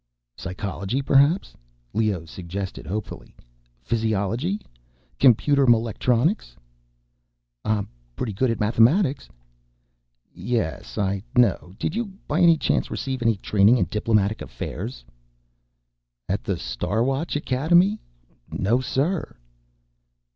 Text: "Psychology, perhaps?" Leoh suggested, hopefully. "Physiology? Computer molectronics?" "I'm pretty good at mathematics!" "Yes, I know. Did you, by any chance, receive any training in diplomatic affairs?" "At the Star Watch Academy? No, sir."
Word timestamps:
"Psychology, 0.35 0.99
perhaps?" 1.03 1.53
Leoh 1.93 2.25
suggested, 2.25 2.87
hopefully. 2.87 3.35
"Physiology? 3.83 4.59
Computer 5.19 5.67
molectronics?" 5.67 6.55
"I'm 7.63 7.87
pretty 8.15 8.33
good 8.33 8.49
at 8.49 8.59
mathematics!" 8.59 9.29
"Yes, 10.33 10.97
I 10.97 11.21
know. 11.37 11.75
Did 11.77 11.93
you, 11.95 12.13
by 12.27 12.41
any 12.41 12.57
chance, 12.57 12.89
receive 12.89 13.21
any 13.21 13.35
training 13.35 13.77
in 13.77 13.85
diplomatic 13.91 14.41
affairs?" 14.41 15.05
"At 16.27 16.43
the 16.43 16.57
Star 16.57 17.03
Watch 17.03 17.35
Academy? 17.35 17.99
No, 18.49 18.79
sir." 18.81 19.37